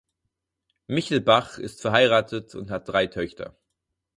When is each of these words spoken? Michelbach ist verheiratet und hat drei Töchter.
Michelbach 0.87 1.59
ist 1.59 1.79
verheiratet 1.81 2.55
und 2.55 2.71
hat 2.71 2.87
drei 2.89 3.05
Töchter. 3.05 3.55